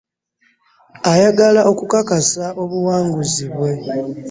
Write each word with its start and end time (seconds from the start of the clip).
Ayagala 1.11 1.61
okukakasa 1.71 2.45
obuwanguzi 2.61 3.45
bwe. 3.53 3.71